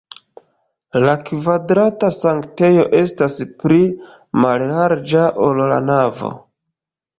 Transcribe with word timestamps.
La 1.03 1.11
kvadrata 1.27 2.09
sanktejo 2.15 2.87
estas 3.01 3.37
pli 3.61 3.79
mallarĝa, 4.41 5.29
ol 5.51 5.65
la 5.75 5.81
navo. 5.93 6.35